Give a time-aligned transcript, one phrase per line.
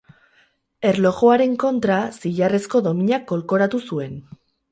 [0.91, 4.19] Erlojuaren kontra zilarrezko domina kolkoratu zuen.